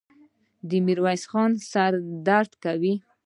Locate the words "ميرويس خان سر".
0.85-1.91